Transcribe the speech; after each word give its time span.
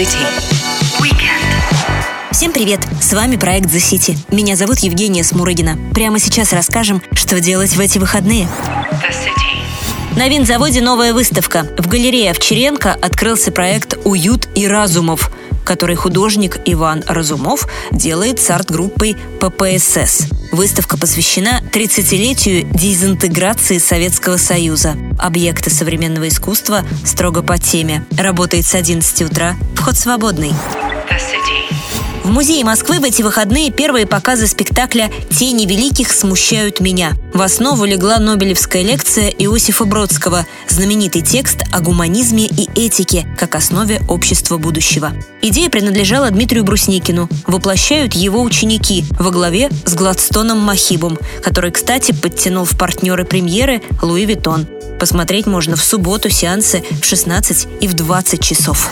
Weekend. 0.00 0.32
Всем 2.30 2.52
привет! 2.54 2.80
С 3.02 3.12
вами 3.12 3.36
проект 3.36 3.66
The 3.66 3.76
City. 3.76 4.16
Меня 4.34 4.56
зовут 4.56 4.78
Евгения 4.78 5.22
Смурыгина. 5.22 5.76
Прямо 5.92 6.18
сейчас 6.18 6.54
расскажем, 6.54 7.02
что 7.12 7.38
делать 7.38 7.76
в 7.76 7.80
эти 7.80 7.98
выходные. 7.98 8.48
The 9.02 9.10
City. 9.10 10.16
На 10.16 10.28
винзаводе 10.28 10.80
новая 10.80 11.12
выставка. 11.12 11.66
В 11.76 11.86
галерее 11.86 12.30
Овчаренко 12.30 12.94
открылся 12.94 13.52
проект 13.52 13.98
«Уют 14.04 14.48
и 14.54 14.66
разумов», 14.66 15.30
который 15.66 15.96
художник 15.96 16.56
Иван 16.64 17.04
Разумов 17.06 17.68
делает 17.92 18.40
с 18.40 18.48
арт-группой 18.48 19.18
ППСС. 19.38 20.28
Выставка 20.52 20.98
посвящена 20.98 21.62
30-летию 21.72 22.66
дезинтеграции 22.72 23.78
Советского 23.78 24.36
Союза. 24.36 24.96
Объекты 25.18 25.70
современного 25.70 26.28
искусства 26.28 26.84
строго 27.04 27.42
по 27.42 27.58
теме. 27.58 28.04
Работает 28.16 28.66
с 28.66 28.74
11 28.74 29.22
утра. 29.22 29.56
Вход 29.76 29.96
свободный. 29.96 30.52
В 32.30 32.32
музее 32.32 32.64
Москвы 32.64 33.00
в 33.00 33.02
эти 33.02 33.22
выходные 33.22 33.72
первые 33.72 34.06
показы 34.06 34.46
спектакля 34.46 35.10
«Тени 35.36 35.66
великих 35.66 36.12
смущают 36.12 36.78
меня». 36.78 37.14
В 37.34 37.42
основу 37.42 37.84
легла 37.84 38.20
Нобелевская 38.20 38.84
лекция 38.84 39.30
Иосифа 39.30 39.84
Бродского, 39.84 40.46
знаменитый 40.68 41.22
текст 41.22 41.64
о 41.72 41.80
гуманизме 41.80 42.46
и 42.46 42.70
этике 42.76 43.26
как 43.36 43.56
основе 43.56 44.00
общества 44.08 44.58
будущего. 44.58 45.10
Идея 45.42 45.68
принадлежала 45.70 46.30
Дмитрию 46.30 46.62
Брусникину. 46.62 47.28
Воплощают 47.48 48.14
его 48.14 48.42
ученики 48.42 49.04
во 49.18 49.32
главе 49.32 49.68
с 49.84 49.94
Гладстоном 49.94 50.58
Махибом, 50.58 51.18
который, 51.42 51.72
кстати, 51.72 52.12
подтянул 52.12 52.64
в 52.64 52.78
партнеры 52.78 53.24
премьеры 53.24 53.82
Луи 54.02 54.24
Виттон. 54.24 54.68
Посмотреть 55.00 55.46
можно 55.46 55.74
в 55.74 55.82
субботу 55.82 56.30
сеансы 56.30 56.84
в 57.02 57.04
16 57.04 57.66
и 57.80 57.88
в 57.88 57.94
20 57.94 58.40
часов. 58.40 58.88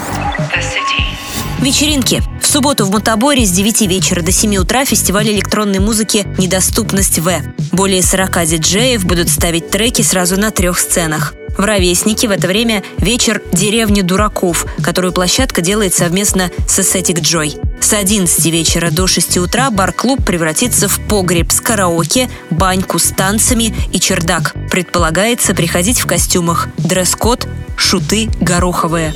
Вечеринки. 1.60 2.20
В 2.48 2.50
субботу 2.50 2.86
в 2.86 2.90
Мутаборе 2.90 3.44
с 3.44 3.50
9 3.50 3.82
вечера 3.82 4.22
до 4.22 4.32
7 4.32 4.56
утра 4.56 4.86
фестиваль 4.86 5.28
электронной 5.28 5.80
музыки 5.80 6.26
«Недоступность 6.38 7.18
В». 7.18 7.42
Более 7.72 8.02
40 8.02 8.46
диджеев 8.46 9.04
будут 9.04 9.28
ставить 9.28 9.68
треки 9.68 10.00
сразу 10.00 10.40
на 10.40 10.50
трех 10.50 10.78
сценах. 10.78 11.34
В 11.58 11.60
«Ровеснике» 11.62 12.26
в 12.26 12.30
это 12.30 12.48
время 12.48 12.82
вечер 12.96 13.42
«Деревня 13.52 14.02
дураков», 14.02 14.64
которую 14.82 15.12
площадка 15.12 15.60
делает 15.60 15.92
совместно 15.92 16.50
с 16.66 16.78
Aesthetic 16.78 17.20
Joy. 17.20 17.82
С 17.82 17.92
11 17.92 18.46
вечера 18.46 18.90
до 18.90 19.06
6 19.06 19.36
утра 19.36 19.70
бар-клуб 19.70 20.24
превратится 20.24 20.88
в 20.88 20.98
погреб 21.06 21.52
с 21.52 21.60
караоке, 21.60 22.30
баньку 22.48 22.98
с 22.98 23.10
танцами 23.10 23.76
и 23.92 24.00
чердак. 24.00 24.54
Предполагается 24.70 25.54
приходить 25.54 26.00
в 26.00 26.06
костюмах. 26.06 26.68
Дресс-код– 26.78 27.46
шуты 27.76 28.30
гороховые. 28.40 29.12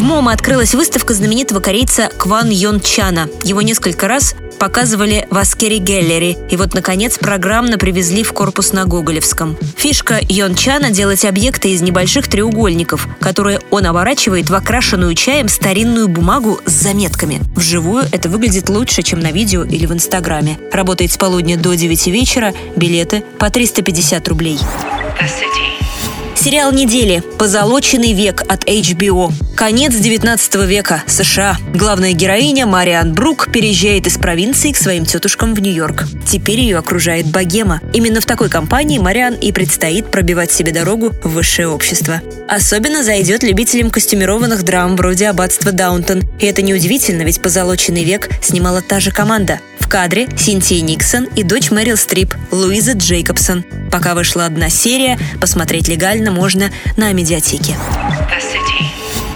В 0.00 0.02
MMOMA 0.02 0.32
открылась 0.32 0.74
выставка 0.74 1.12
знаменитого 1.12 1.60
корейца 1.60 2.08
Кван 2.16 2.48
Йон 2.48 2.80
Чана. 2.80 3.28
Его 3.44 3.60
несколько 3.60 4.08
раз 4.08 4.34
показывали 4.58 5.28
в 5.28 5.36
Askeri 5.36 5.76
Gallery. 5.76 6.38
И 6.48 6.56
вот, 6.56 6.72
наконец, 6.72 7.18
программно 7.18 7.76
привезли 7.76 8.24
в 8.24 8.32
корпус 8.32 8.72
на 8.72 8.86
Гоголевском. 8.86 9.58
Фишка 9.76 10.18
Йон 10.26 10.54
Чана– 10.54 10.90
делать 10.90 11.26
объекты 11.26 11.72
из 11.72 11.82
небольших 11.82 12.28
треугольников, 12.28 13.08
которые 13.20 13.60
он 13.70 13.84
оборачивает 13.84 14.48
в 14.48 14.54
окрашенную 14.54 15.14
чаем 15.14 15.50
старинную 15.50 16.08
бумагу 16.08 16.60
с 16.64 16.72
заметками. 16.72 17.42
Вживую 17.54 18.06
это 18.10 18.30
выглядит 18.30 18.70
лучше, 18.70 19.02
чем 19.02 19.20
на 19.20 19.32
видео 19.32 19.64
или 19.64 19.84
в 19.84 19.92
Инстаграме. 19.92 20.58
Работает 20.72 21.12
с 21.12 21.18
полудня 21.18 21.58
до 21.58 21.74
9 21.74 22.06
вечера, 22.06 22.54
билеты 22.74 23.22
по 23.38 23.50
350 23.50 24.26
рублей. 24.28 24.58
The 25.20 25.26
City. 25.26 25.79
Сериал 26.40 26.72
недели 26.72 27.22
«Позолоченный 27.38 28.14
век» 28.14 28.40
от 28.48 28.64
HBO. 28.64 29.30
Конец 29.54 29.94
19 29.94 30.54
века. 30.66 31.04
США. 31.06 31.58
Главная 31.74 32.14
героиня 32.14 32.64
Мариан 32.64 33.12
Брук 33.12 33.52
переезжает 33.52 34.06
из 34.06 34.16
провинции 34.16 34.72
к 34.72 34.78
своим 34.78 35.04
тетушкам 35.04 35.54
в 35.54 35.60
Нью-Йорк. 35.60 36.04
Теперь 36.26 36.60
ее 36.60 36.78
окружает 36.78 37.26
богема. 37.26 37.82
Именно 37.92 38.22
в 38.22 38.24
такой 38.24 38.48
компании 38.48 38.98
Мариан 38.98 39.34
и 39.34 39.52
предстоит 39.52 40.10
пробивать 40.10 40.50
себе 40.50 40.72
дорогу 40.72 41.10
в 41.22 41.28
высшее 41.28 41.68
общество. 41.68 42.22
Особенно 42.48 43.04
зайдет 43.04 43.42
любителям 43.42 43.90
костюмированных 43.90 44.62
драм 44.62 44.96
вроде 44.96 45.28
«Аббатства 45.28 45.72
Даунтон». 45.72 46.22
И 46.38 46.46
это 46.46 46.62
неудивительно, 46.62 47.20
ведь 47.20 47.42
«Позолоченный 47.42 48.04
век» 48.04 48.30
снимала 48.42 48.80
та 48.80 48.98
же 48.98 49.10
команда. 49.10 49.60
Кадре 49.90 50.28
Синтия 50.38 50.82
Никсон 50.82 51.24
и 51.34 51.42
дочь 51.42 51.72
Мэрил 51.72 51.96
Стрип, 51.96 52.32
Луиза 52.52 52.92
Джейкобсон. 52.92 53.64
Пока 53.90 54.14
вышла 54.14 54.46
одна 54.46 54.70
серия, 54.70 55.18
посмотреть 55.40 55.88
легально 55.88 56.30
можно 56.30 56.70
на 56.96 57.12
медиатеке. 57.12 57.76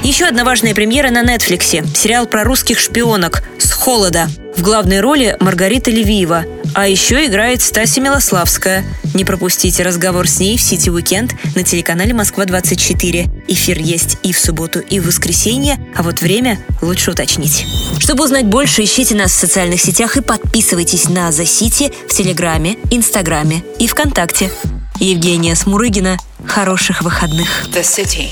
Еще 0.05 0.27
одна 0.27 0.45
важная 0.45 0.73
премьера 0.73 1.11
на 1.11 1.23
Netflix 1.23 1.71
е. 1.71 1.85
Сериал 1.97 2.27
про 2.27 2.45
русских 2.45 2.79
шпионок 2.79 3.43
«С 3.59 3.73
холода». 3.73 4.29
В 4.57 4.63
главной 4.63 5.01
роли 5.01 5.37
Маргарита 5.41 5.91
Левиева. 5.91 6.45
А 6.75 6.89
еще 6.89 7.27
играет 7.27 7.63
Стася 7.63 8.01
Милославская. 8.01 8.85
Не 9.15 9.25
пропустите 9.25 9.85
разговор 9.85 10.29
с 10.29 10.41
ней 10.41 10.59
в 10.59 10.61
City 10.61 10.91
Weekend 10.91 11.33
на 11.55 11.63
телеканале 11.63 12.13
Москва-24. 12.15 13.45
Эфир 13.47 13.79
есть 13.79 14.19
и 14.25 14.33
в 14.33 14.39
субботу, 14.41 14.81
и 14.81 14.99
в 14.99 15.07
воскресенье, 15.07 15.79
а 15.95 16.03
вот 16.03 16.21
время 16.21 16.59
лучше 16.83 17.13
уточнить. 17.13 17.65
Чтобы 18.01 18.25
узнать 18.25 18.47
больше, 18.47 18.83
ищите 18.83 19.15
нас 19.15 19.31
в 19.31 19.39
социальных 19.39 19.81
сетях 19.81 20.17
и 20.17 20.21
подписывайтесь 20.21 21.09
на 21.09 21.29
The 21.29 21.45
City 21.45 21.95
в 22.09 22.13
Телеграме, 22.13 22.77
Инстаграме 22.91 23.63
и 23.79 23.87
ВКонтакте. 23.87 24.51
Евгения 24.99 25.55
Смурыгина. 25.55 26.19
Хороших 26.45 27.03
выходных. 27.03 27.67
The 27.73 27.83
City. 27.83 28.29